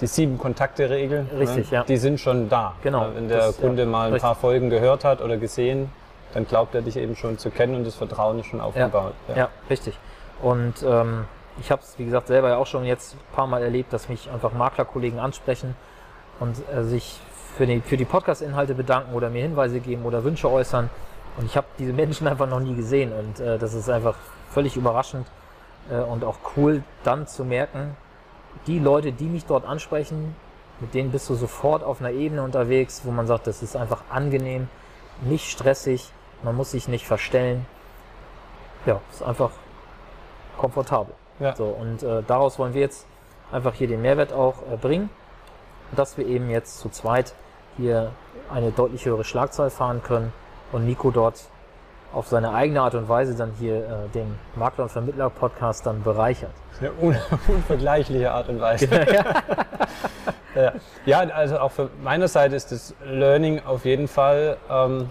die 0.00 0.06
sieben 0.06 0.38
Kontakte-Regel, 0.38 1.26
Richtig, 1.38 1.70
ne, 1.70 1.78
ja. 1.78 1.84
die 1.84 1.96
sind 1.96 2.20
schon 2.20 2.48
da. 2.48 2.74
Genau, 2.82 3.08
Wenn 3.14 3.28
der 3.28 3.38
das- 3.38 3.60
Kunde 3.60 3.82
ja, 3.82 3.88
mal 3.88 4.06
ein 4.06 4.12
richtig. 4.12 4.22
paar 4.22 4.34
Folgen 4.34 4.70
gehört 4.70 5.04
hat 5.04 5.20
oder 5.22 5.36
gesehen, 5.36 5.90
dann 6.34 6.46
glaubt 6.46 6.74
er 6.74 6.82
dich 6.82 6.96
eben 6.96 7.16
schon 7.16 7.38
zu 7.38 7.50
kennen 7.50 7.74
und 7.74 7.86
das 7.86 7.94
Vertrauen 7.94 8.38
ist 8.38 8.46
schon 8.46 8.60
aufgebaut. 8.60 9.14
Ja, 9.34 9.48
richtig. 9.70 9.98
Und 10.42 10.74
ähm, 10.86 11.24
ich 11.60 11.70
habe 11.70 11.82
es, 11.82 11.98
wie 11.98 12.04
gesagt, 12.04 12.28
selber 12.28 12.50
ja 12.50 12.56
auch 12.58 12.66
schon 12.66 12.84
jetzt 12.84 13.14
ein 13.14 13.34
paar 13.34 13.46
Mal 13.46 13.62
erlebt, 13.62 13.92
dass 13.92 14.08
mich 14.08 14.30
einfach 14.30 14.52
Maklerkollegen 14.52 15.18
ansprechen 15.18 15.74
und 16.38 16.56
äh, 16.72 16.84
sich 16.84 17.18
für 17.56 17.66
die, 17.66 17.80
für 17.80 17.96
die 17.96 18.04
Podcast-Inhalte 18.04 18.74
bedanken 18.74 19.14
oder 19.14 19.30
mir 19.30 19.42
Hinweise 19.42 19.80
geben 19.80 20.04
oder 20.04 20.22
Wünsche 20.22 20.48
äußern. 20.50 20.90
Und 21.38 21.46
ich 21.46 21.56
habe 21.56 21.66
diese 21.78 21.92
Menschen 21.92 22.26
einfach 22.28 22.46
noch 22.48 22.60
nie 22.60 22.74
gesehen. 22.76 23.12
Und 23.12 23.40
äh, 23.40 23.58
das 23.58 23.74
ist 23.74 23.88
einfach 23.90 24.14
völlig 24.50 24.76
überraschend 24.76 25.26
äh, 25.90 25.96
und 25.96 26.22
auch 26.24 26.36
cool, 26.56 26.82
dann 27.02 27.26
zu 27.26 27.44
merken, 27.44 27.96
die 28.66 28.78
Leute, 28.78 29.12
die 29.12 29.26
mich 29.26 29.46
dort 29.46 29.64
ansprechen, 29.64 30.34
mit 30.80 30.94
denen 30.94 31.10
bist 31.10 31.28
du 31.28 31.34
sofort 31.34 31.82
auf 31.82 32.00
einer 32.00 32.10
Ebene 32.10 32.42
unterwegs, 32.42 33.02
wo 33.04 33.10
man 33.10 33.26
sagt, 33.26 33.46
das 33.46 33.62
ist 33.62 33.76
einfach 33.76 34.02
angenehm, 34.10 34.68
nicht 35.22 35.50
stressig, 35.50 36.12
man 36.42 36.54
muss 36.54 36.70
sich 36.70 36.88
nicht 36.88 37.06
verstellen. 37.06 37.66
Ja, 38.86 39.00
ist 39.10 39.22
einfach 39.22 39.50
komfortabel. 40.56 41.14
Ja. 41.40 41.54
So, 41.56 41.66
und 41.66 42.02
äh, 42.02 42.22
daraus 42.26 42.58
wollen 42.58 42.74
wir 42.74 42.80
jetzt 42.80 43.06
einfach 43.50 43.74
hier 43.74 43.88
den 43.88 44.02
Mehrwert 44.02 44.32
auch 44.32 44.62
äh, 44.72 44.76
bringen, 44.76 45.10
dass 45.92 46.16
wir 46.16 46.26
eben 46.26 46.50
jetzt 46.50 46.78
zu 46.78 46.88
zweit 46.88 47.34
hier 47.76 48.12
eine 48.52 48.70
deutlich 48.70 49.04
höhere 49.04 49.24
Schlagzahl 49.24 49.70
fahren 49.70 50.02
können 50.02 50.32
und 50.72 50.86
Nico 50.86 51.10
dort 51.10 51.44
auf 52.12 52.26
seine 52.28 52.54
eigene 52.54 52.80
Art 52.80 52.94
und 52.94 53.08
Weise 53.08 53.34
dann 53.36 53.52
hier 53.58 53.76
äh, 53.76 54.08
den 54.14 54.38
Makler- 54.56 54.84
und 54.84 54.90
Vermittler-Podcast 54.90 55.86
dann 55.86 56.02
bereichert. 56.02 56.50
Eine 56.80 56.92
un 57.00 57.16
unvergleichliche 57.48 58.30
Art 58.32 58.48
und 58.48 58.60
Weise. 58.60 58.88
ja. 60.54 60.72
ja, 61.04 61.18
also 61.18 61.58
auch 61.58 61.70
von 61.72 61.90
meiner 62.02 62.28
Seite 62.28 62.56
ist 62.56 62.72
das 62.72 62.94
Learning 63.04 63.62
auf 63.64 63.84
jeden 63.84 64.08
Fall, 64.08 64.56
ähm, 64.70 65.10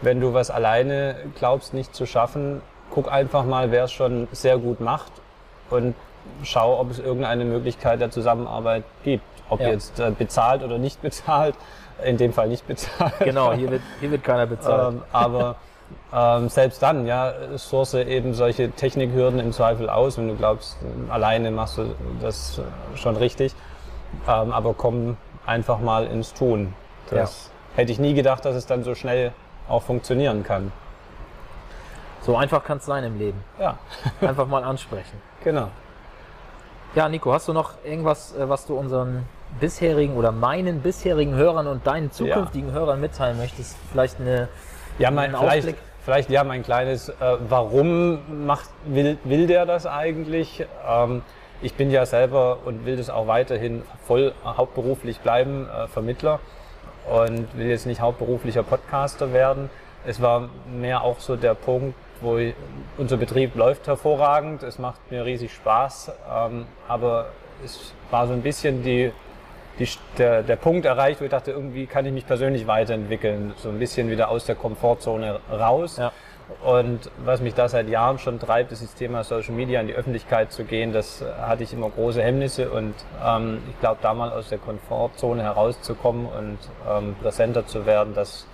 wenn 0.00 0.20
du 0.20 0.34
was 0.34 0.50
alleine 0.50 1.14
glaubst 1.36 1.74
nicht 1.74 1.94
zu 1.94 2.06
schaffen, 2.06 2.60
guck 2.90 3.10
einfach 3.10 3.44
mal, 3.44 3.70
wer 3.70 3.84
es 3.84 3.92
schon 3.92 4.28
sehr 4.32 4.58
gut 4.58 4.80
macht 4.80 5.12
und 5.70 5.94
schau, 6.42 6.78
ob 6.78 6.90
es 6.90 6.98
irgendeine 6.98 7.44
Möglichkeit 7.44 8.00
der 8.00 8.10
Zusammenarbeit 8.10 8.84
gibt. 9.04 9.24
Ob 9.48 9.60
Ja. 9.60 9.68
jetzt 9.68 10.00
äh, 10.00 10.10
bezahlt 10.10 10.62
oder 10.62 10.78
nicht 10.78 11.00
bezahlt, 11.02 11.54
in 12.04 12.16
dem 12.16 12.32
Fall 12.32 12.48
nicht 12.48 12.66
bezahlt. 12.66 13.12
Genau, 13.20 13.52
hier 13.52 13.70
wird, 13.70 13.82
hier 14.00 14.10
wird 14.10 14.24
keiner 14.24 14.46
bezahlt. 14.46 14.94
Ähm, 14.94 15.02
aber 15.12 15.56
ähm, 16.12 16.48
selbst 16.48 16.82
dann, 16.82 17.06
ja, 17.06 17.32
source 17.56 17.94
eben 17.94 18.34
solche 18.34 18.70
Technikhürden 18.70 19.40
im 19.40 19.52
Zweifel 19.52 19.88
aus, 19.90 20.18
wenn 20.18 20.28
du 20.28 20.34
glaubst, 20.36 20.76
alleine 21.08 21.50
machst 21.50 21.78
du 21.78 21.94
das 22.20 22.60
schon 22.94 23.16
richtig. 23.16 23.54
Ähm, 24.28 24.52
aber 24.52 24.74
komm 24.74 25.16
einfach 25.46 25.78
mal 25.78 26.06
ins 26.06 26.34
Tun. 26.34 26.74
Das 27.10 27.50
hätte 27.76 27.92
ich 27.92 27.98
nie 27.98 28.14
gedacht, 28.14 28.44
dass 28.44 28.54
es 28.54 28.66
dann 28.66 28.84
so 28.84 28.94
schnell 28.94 29.32
auch 29.68 29.82
funktionieren 29.82 30.42
kann. 30.42 30.72
so 32.22 32.36
einfach 32.36 32.62
kann 32.64 32.78
es 32.78 32.84
sein 32.86 33.04
im 33.04 33.18
Leben. 33.18 33.42
Ja, 33.58 33.78
Einfach 34.20 34.46
mal 34.46 34.62
ansprechen. 34.64 35.20
genau. 35.42 35.68
Ja, 36.94 37.08
Nico, 37.08 37.32
hast 37.32 37.48
du 37.48 37.54
noch 37.54 37.72
irgendwas, 37.84 38.36
äh, 38.36 38.48
was 38.50 38.66
du 38.66 38.76
unseren 38.76 39.24
bisherigen 39.60 40.14
oder 40.16 40.30
meinen 40.30 40.80
bisherigen 40.82 41.34
Hörern 41.34 41.66
und 41.66 41.86
deinen 41.86 42.12
zukünftigen 42.12 42.72
Hörern 42.72 43.00
mitteilen 43.00 43.38
möchtest? 43.38 43.76
Vielleicht 43.90 44.20
eine, 44.20 44.48
Ja, 44.98 45.10
mein, 45.10 45.30
vielleicht, 45.30 45.58
Ausblick? 45.58 45.76
vielleicht 46.04 46.30
ja 46.30 46.44
mein 46.44 46.62
kleines, 46.62 47.08
äh, 47.08 47.14
warum 47.48 48.46
macht, 48.46 48.68
will, 48.84 49.18
will 49.24 49.46
der 49.46 49.66
das 49.66 49.86
eigentlich? 49.86 50.64
Ähm, 50.86 51.22
ich 51.62 51.74
bin 51.74 51.90
ja 51.90 52.04
selber 52.06 52.58
und 52.64 52.84
will 52.84 52.96
das 52.96 53.08
auch 53.08 53.26
weiterhin 53.26 53.82
voll 54.06 54.32
hauptberuflich 54.44 55.20
bleiben, 55.20 55.68
äh, 55.68 55.86
Vermittler 55.88 56.40
und 57.10 57.56
will 57.56 57.66
jetzt 57.66 57.86
nicht 57.86 58.00
hauptberuflicher 58.00 58.62
Podcaster 58.62 59.32
werden. 59.32 59.70
Es 60.04 60.20
war 60.20 60.48
mehr 60.66 61.02
auch 61.02 61.20
so 61.20 61.36
der 61.36 61.54
Punkt, 61.54 61.94
wo 62.20 62.36
ich, 62.36 62.54
unser 62.98 63.16
Betrieb 63.16 63.54
läuft 63.54 63.86
hervorragend, 63.86 64.62
es 64.62 64.78
macht 64.78 65.10
mir 65.10 65.24
riesig 65.24 65.52
Spaß, 65.52 66.12
ähm, 66.30 66.66
aber 66.88 67.26
es 67.64 67.92
war 68.10 68.26
so 68.26 68.32
ein 68.32 68.42
bisschen 68.42 68.82
die, 68.82 69.12
die, 69.78 69.88
der, 70.18 70.42
der 70.42 70.56
Punkt 70.56 70.84
erreicht, 70.84 71.20
wo 71.20 71.24
ich 71.24 71.30
dachte, 71.30 71.50
irgendwie 71.50 71.86
kann 71.86 72.04
ich 72.06 72.12
mich 72.12 72.26
persönlich 72.26 72.66
weiterentwickeln, 72.66 73.54
so 73.56 73.68
ein 73.68 73.78
bisschen 73.78 74.10
wieder 74.10 74.28
aus 74.28 74.44
der 74.44 74.54
Komfortzone 74.54 75.40
raus. 75.50 75.96
Ja. 75.96 76.12
Und 76.64 77.10
was 77.24 77.40
mich 77.40 77.54
da 77.54 77.68
seit 77.68 77.88
Jahren 77.88 78.18
schon 78.18 78.38
treibt, 78.38 78.72
ist 78.72 78.82
das 78.82 78.94
Thema 78.94 79.24
Social 79.24 79.54
Media 79.54 79.80
in 79.80 79.86
die 79.86 79.94
Öffentlichkeit 79.94 80.52
zu 80.52 80.64
gehen. 80.64 80.92
Das 80.92 81.24
hatte 81.40 81.62
ich 81.62 81.72
immer 81.72 81.88
große 81.88 82.22
Hemmnisse 82.22 82.70
und 82.70 82.94
ähm, 83.24 83.62
ich 83.70 83.80
glaube, 83.80 83.98
da 84.02 84.12
mal 84.12 84.30
aus 84.30 84.48
der 84.48 84.58
Komfortzone 84.58 85.42
herauszukommen 85.42 86.26
und 86.26 86.58
ähm, 86.88 87.16
präsenter 87.22 87.66
zu 87.66 87.86
werden, 87.86 88.14
das 88.14 88.46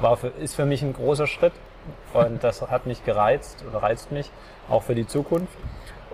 war 0.00 0.16
für, 0.16 0.28
ist 0.28 0.54
für 0.54 0.64
mich 0.64 0.82
ein 0.82 0.94
großer 0.94 1.26
Schritt 1.26 1.52
und 2.14 2.42
das 2.42 2.62
hat 2.62 2.86
mich 2.86 3.04
gereizt 3.04 3.64
oder 3.68 3.82
reizt 3.82 4.12
mich 4.12 4.30
auch 4.68 4.82
für 4.82 4.94
die 4.94 5.06
Zukunft. 5.06 5.52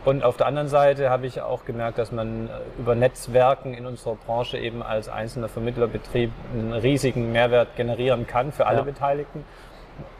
Und 0.04 0.22
auf 0.22 0.36
der 0.36 0.46
anderen 0.46 0.68
Seite 0.68 1.08
habe 1.08 1.26
ich 1.26 1.40
auch 1.40 1.64
gemerkt, 1.64 1.98
dass 1.98 2.12
man 2.12 2.48
äh, 2.48 2.50
über 2.78 2.94
Netzwerken 2.94 3.72
in 3.74 3.86
unserer 3.86 4.16
Branche 4.16 4.58
eben 4.58 4.82
als 4.82 5.08
einzelner 5.08 5.48
Vermittlerbetrieb 5.48 6.30
einen 6.52 6.72
riesigen 6.74 7.32
Mehrwert 7.32 7.74
generieren 7.76 8.26
kann 8.26 8.52
für 8.52 8.66
alle 8.66 8.78
Ja. 8.78 8.84
Beteiligten. 8.84 9.44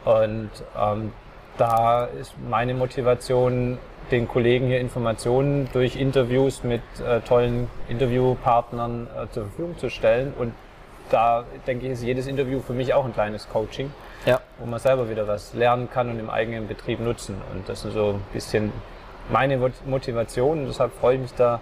Und 0.05 0.49
ähm, 0.79 1.11
da 1.57 2.05
ist 2.05 2.33
meine 2.49 2.73
Motivation, 2.73 3.77
den 4.11 4.27
Kollegen 4.27 4.67
hier 4.67 4.79
Informationen 4.79 5.67
durch 5.73 5.95
Interviews 5.95 6.63
mit 6.63 6.81
äh, 7.05 7.21
tollen 7.21 7.67
Interviewpartnern 7.89 9.07
äh, 9.07 9.27
zur 9.33 9.45
Verfügung 9.45 9.77
zu 9.77 9.89
stellen. 9.89 10.33
Und 10.37 10.53
da 11.09 11.43
denke 11.67 11.85
ich, 11.85 11.91
ist 11.93 12.03
jedes 12.03 12.27
Interview 12.27 12.59
für 12.59 12.73
mich 12.73 12.93
auch 12.93 13.05
ein 13.05 13.13
kleines 13.13 13.47
Coaching, 13.49 13.91
Ja. 14.25 14.39
wo 14.59 14.65
man 14.65 14.79
selber 14.79 15.09
wieder 15.09 15.27
was 15.27 15.53
lernen 15.53 15.89
kann 15.91 16.09
und 16.09 16.19
im 16.19 16.29
eigenen 16.29 16.67
Betrieb 16.67 16.99
nutzen. 16.99 17.35
Und 17.53 17.67
das 17.69 17.85
ist 17.85 17.93
so 17.93 18.13
ein 18.13 18.21
bisschen 18.33 18.71
meine 19.29 19.57
Mot- 19.57 19.85
Motivation. 19.85 20.59
Und 20.59 20.67
deshalb 20.67 20.93
freue 20.93 21.15
ich 21.15 21.21
mich 21.21 21.33
da 21.33 21.59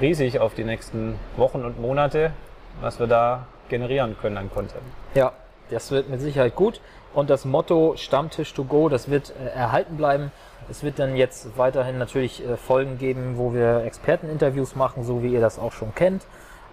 riesig 0.00 0.40
auf 0.40 0.54
die 0.54 0.64
nächsten 0.64 1.18
Wochen 1.36 1.64
und 1.64 1.80
Monate, 1.80 2.32
was 2.80 2.98
wir 2.98 3.06
da 3.06 3.46
generieren 3.68 4.16
können 4.20 4.36
an 4.36 4.50
Content. 4.52 4.82
Ja, 5.14 5.32
das 5.70 5.90
wird 5.90 6.08
mit 6.08 6.20
Sicherheit 6.20 6.54
gut. 6.56 6.80
Und 7.14 7.30
das 7.30 7.44
Motto 7.44 7.94
Stammtisch 7.96 8.52
to 8.54 8.64
go, 8.64 8.88
das 8.88 9.08
wird 9.08 9.32
äh, 9.40 9.56
erhalten 9.56 9.96
bleiben. 9.96 10.32
Es 10.68 10.82
wird 10.82 10.98
dann 10.98 11.14
jetzt 11.16 11.56
weiterhin 11.56 11.98
natürlich 11.98 12.44
äh, 12.44 12.56
Folgen 12.56 12.98
geben, 12.98 13.34
wo 13.36 13.54
wir 13.54 13.84
Experteninterviews 13.84 14.74
machen, 14.74 15.04
so 15.04 15.22
wie 15.22 15.28
ihr 15.32 15.40
das 15.40 15.58
auch 15.58 15.72
schon 15.72 15.94
kennt. 15.94 16.26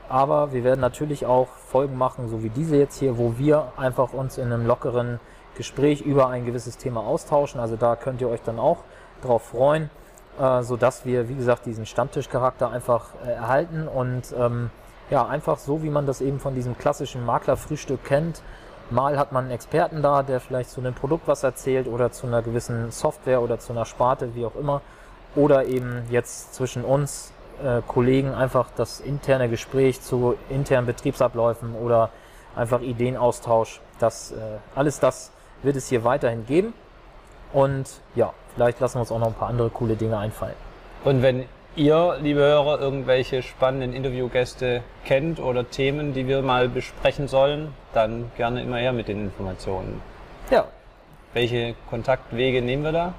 Aber 0.10 0.52
wir 0.52 0.64
werden 0.64 0.82
natürlich 0.82 1.26
auch 1.26 1.48
Folgen 1.48 1.98
machen, 1.98 2.28
so 2.28 2.44
wie 2.44 2.50
diese 2.50 2.76
jetzt 2.76 3.00
hier, 3.00 3.18
wo 3.18 3.36
wir 3.38 3.72
einfach 3.78 4.14
uns 4.14 4.38
in 4.38 4.52
einem 4.52 4.66
lockeren 4.66 5.20
Gespräch 5.56 6.02
über 6.02 6.28
ein 6.28 6.46
gewisses 6.46 6.78
Thema 6.78 7.02
austauschen. 7.02 7.62
Also 7.62 7.76
da 7.76 7.96
könnt 7.96 8.20
ihr 8.20 8.28
euch 8.30 8.42
dann 8.42 8.60
auch 8.60 8.80
drauf 9.22 9.44
freuen, 9.44 9.90
äh, 10.40 10.64
so 10.64 10.78
dass 10.78 11.06
wir, 11.06 11.30
wie 11.30 11.36
gesagt, 11.36 11.66
diesen 11.66 11.86
Stammtischcharakter 11.86 12.70
einfach 12.70 13.08
äh, 13.26 13.32
erhalten 13.32 13.88
und 13.88 14.34
ähm, 14.38 14.70
ja, 15.10 15.28
einfach 15.28 15.58
so, 15.58 15.84
wie 15.84 15.90
man 15.90 16.06
das 16.06 16.22
eben 16.22 16.40
von 16.40 16.56
diesem 16.56 16.78
klassischen 16.78 17.26
Maklerfrühstück 17.26 18.04
kennt. 18.06 18.42
Mal 18.90 19.18
hat 19.18 19.32
man 19.32 19.46
einen 19.46 19.54
Experten 19.54 20.02
da, 20.02 20.24
der 20.24 20.40
vielleicht 20.40 20.70
zu 20.70 20.82
einem 20.82 20.94
Produkt 20.94 21.28
was 21.28 21.44
erzählt 21.44 21.88
oder 21.88 22.12
zu 22.12 22.28
einer 22.28 22.42
gewissen 22.42 22.92
Software 22.92 23.42
oder 23.42 23.60
zu 23.60 23.74
einer 23.74 23.86
Sparte, 23.86 24.36
wie 24.36 24.46
auch 24.46 24.56
immer. 24.56 24.82
Oder 25.36 25.66
eben 25.66 26.04
jetzt 26.10 26.56
zwischen 26.56 26.84
uns 26.84 27.32
äh, 27.64 27.82
Kollegen 27.88 28.34
einfach 28.34 28.70
das 28.76 29.00
interne 29.00 29.50
Gespräch 29.50 30.02
zu 30.02 30.36
internen 30.50 30.88
Betriebsabläufen 30.88 31.76
oder 31.76 32.10
einfach 32.56 32.82
Ideenaustausch. 32.82 33.82
Das, 34.00 34.32
äh, 34.32 34.36
alles 34.76 35.00
das 35.00 35.32
wird 35.64 35.76
es 35.76 35.88
hier 35.88 36.04
weiterhin 36.04 36.46
geben. 36.46 36.74
Und 37.54 37.88
ja, 38.16 38.34
vielleicht 38.56 38.80
lassen 38.80 38.96
wir 38.96 39.02
uns 39.02 39.12
auch 39.12 39.20
noch 39.20 39.28
ein 39.28 39.34
paar 39.34 39.50
andere 39.50 39.70
coole 39.70 39.96
Dinge 39.96 40.18
einfallen. 40.18 40.56
Und 41.04 41.22
wenn 41.22 41.46
ihr, 41.76 42.18
liebe 42.22 42.40
Hörer, 42.40 42.80
irgendwelche 42.80 43.42
spannenden 43.44 43.94
Interviewgäste 43.94 44.84
kennt 45.06 45.40
oder 45.40 45.70
Themen, 45.70 46.14
die 46.14 46.28
wir 46.28 46.42
mal 46.42 46.70
besprechen 46.70 47.28
sollen, 47.28 47.74
dann 47.94 48.32
gerne 48.38 48.62
immer 48.62 48.78
her 48.78 48.94
mit 48.94 49.08
den 49.08 49.26
Informationen. 49.26 50.02
Ja, 50.50 50.66
Welche 51.34 51.76
Kontaktwege 51.90 52.62
nehmen 52.62 52.84
wir 52.84 52.92
da? 52.92 53.14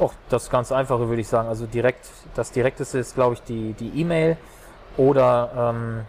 Auch 0.00 0.12
das 0.28 0.50
ganz 0.50 0.72
einfache 0.72 1.08
würde 1.08 1.20
ich 1.20 1.28
sagen. 1.28 1.48
Also 1.48 1.66
direkt, 1.66 2.08
das 2.34 2.50
direkteste 2.52 2.98
ist, 2.98 3.14
glaube 3.14 3.34
ich, 3.34 3.42
die 3.42 3.74
die 3.74 4.00
E-Mail 4.00 4.36
oder 4.96 5.72
ähm, 5.74 6.06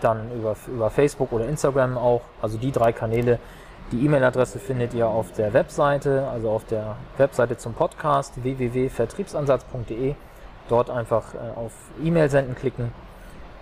dann 0.00 0.32
über, 0.32 0.56
über 0.66 0.90
Facebook 0.90 1.32
oder 1.32 1.46
Instagram 1.46 1.96
auch. 1.96 2.22
Also 2.42 2.58
die 2.58 2.72
drei 2.72 2.92
Kanäle. 2.92 3.38
Die 3.90 4.04
E-Mail-Adresse 4.04 4.58
findet 4.58 4.92
ihr 4.92 5.08
auf 5.08 5.32
der 5.32 5.54
Webseite, 5.54 6.28
also 6.28 6.50
auf 6.50 6.66
der 6.66 6.96
Webseite 7.16 7.56
zum 7.56 7.72
Podcast 7.72 8.42
www.vertriebsansatz.de. 8.42 10.14
Dort 10.68 10.90
einfach 10.90 11.32
äh, 11.32 11.38
auf 11.56 11.72
E-Mail 12.04 12.28
senden 12.28 12.54
klicken 12.54 12.92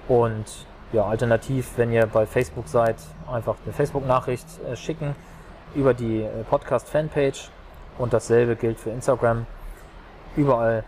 und 0.08 0.44
ja, 0.92 1.04
alternativ, 1.04 1.74
wenn 1.76 1.92
ihr 1.92 2.06
bei 2.06 2.26
Facebook 2.26 2.66
seid, 2.66 2.96
einfach 3.30 3.54
eine 3.64 3.72
Facebook-Nachricht 3.72 4.46
äh, 4.68 4.74
schicken 4.74 5.14
über 5.76 5.94
die 5.94 6.22
äh, 6.22 6.42
Podcast-Fanpage 6.50 7.48
und 7.98 8.12
dasselbe 8.12 8.56
gilt 8.56 8.80
für 8.80 8.90
Instagram. 8.90 9.46
Überall 10.34 10.82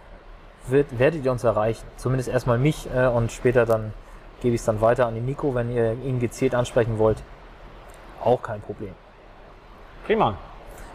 wird, 0.66 0.98
werdet 0.98 1.24
ihr 1.24 1.30
uns 1.30 1.44
erreichen. 1.44 1.86
Zumindest 1.96 2.28
erstmal 2.28 2.58
mich 2.58 2.88
und 3.14 3.30
später 3.32 3.64
dann 3.64 3.94
gebe 4.42 4.54
ich 4.56 4.60
es 4.60 4.66
dann 4.66 4.80
weiter 4.80 5.06
an 5.06 5.14
den 5.14 5.24
Nico, 5.24 5.54
wenn 5.54 5.70
ihr 5.70 5.92
ihn 5.92 6.18
gezielt 6.18 6.54
ansprechen 6.54 6.98
wollt. 6.98 7.22
Auch 8.20 8.42
kein 8.42 8.60
Problem. 8.60 8.94
Prima. 10.08 10.38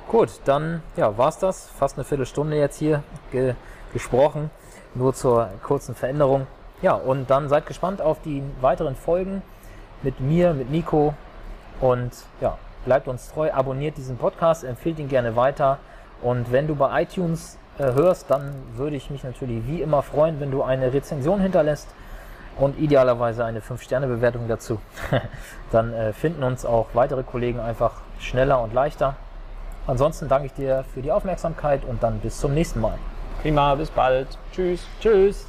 Gut, 0.08 0.40
dann 0.46 0.82
ja, 0.98 1.16
war's 1.20 1.38
das. 1.38 1.70
Fast 1.78 2.00
eine 2.00 2.04
Viertelstunde 2.04 2.58
jetzt 2.58 2.80
hier 2.80 3.04
ge 3.32 3.54
gesprochen. 3.94 4.50
Nur 4.96 5.14
zur 5.14 5.50
kurzen 5.62 5.94
Veränderung. 5.94 6.48
Ja, 6.82 6.96
und 6.96 7.30
dann 7.30 7.48
seid 7.48 7.68
gespannt 7.68 8.02
auf 8.02 8.24
die 8.24 8.42
weiteren 8.60 8.96
Folgen 8.96 9.44
mit 10.02 10.20
mir, 10.20 10.56
mit 10.56 10.72
Nico. 10.72 11.14
Und 11.80 12.10
ja, 12.42 12.58
bleibt 12.86 13.08
uns 13.08 13.32
treu, 13.32 13.52
abonniert 13.54 13.98
diesen 13.98 14.18
Podcast, 14.18 14.64
empfiehlt 14.64 14.98
ihn 14.98 15.10
gerne 15.10 15.36
weiter. 15.36 15.78
Und 16.24 16.52
wenn 16.52 16.66
du 16.66 16.74
bei 16.74 17.04
iTunes 17.04 17.60
äh, 17.78 17.84
hörst, 17.84 18.32
dann 18.32 18.56
würde 18.74 18.96
ich 18.96 19.12
mich 19.12 19.24
natürlich 19.24 19.68
wie 19.68 19.84
immer 19.84 20.02
freuen, 20.02 20.40
wenn 20.40 20.50
du 20.50 20.64
eine 20.64 20.92
Rezension 20.92 21.40
hinterlässt 21.40 21.88
und 22.58 22.80
idealerweise 22.80 23.46
eine 23.46 23.60
5-Sterne-Bewertung 23.60 24.48
dazu. 24.48 24.80
dann 25.72 25.94
äh, 25.94 26.14
finden 26.14 26.44
uns 26.44 26.66
auch 26.66 26.88
weitere 26.94 27.24
Kollegen 27.24 27.60
einfach 27.60 28.02
schneller 28.20 28.62
und 28.62 28.74
leichter. 28.74 29.16
Ansonsten 29.86 30.30
danke 30.30 30.48
ich 30.48 30.54
dir 30.54 30.86
für 30.94 31.02
die 31.02 31.12
Aufmerksamkeit 31.12 31.84
und 31.84 32.04
dann 32.04 32.20
bis 32.20 32.40
zum 32.40 32.54
nächsten 32.54 32.80
Mal. 32.80 32.98
Prima, 33.42 33.76
bis 33.76 33.90
bald. 33.90 34.28
Tschüss. 34.54 34.88
Tschüss. 35.02 35.46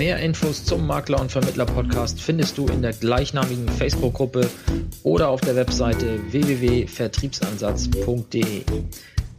Mehr 0.00 0.18
Infos 0.20 0.64
zum 0.64 0.86
Makler 0.86 1.20
und 1.20 1.30
Vermittler 1.30 1.66
Podcast 1.66 2.22
findest 2.22 2.56
du 2.56 2.66
in 2.68 2.80
der 2.80 2.94
gleichnamigen 2.94 3.68
Facebook-Gruppe 3.68 4.48
oder 5.02 5.28
auf 5.28 5.42
der 5.42 5.56
Webseite 5.56 6.18
www.vertriebsansatz.de. 6.32 8.64